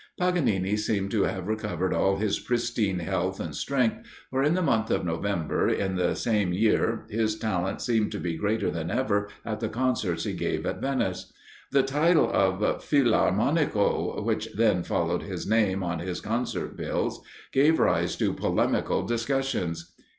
[0.19, 4.89] Paganini seemed to have recovered all his pristine health and strength, for in the month
[4.89, 9.59] of November in the same year his talent seemed to be greater than ever at
[9.59, 11.31] the concerts he gave at Venice.
[11.71, 17.21] The title of "Filarmonico," which then followed his name on his concert bills,
[17.53, 19.93] gave rise to polemical discussions.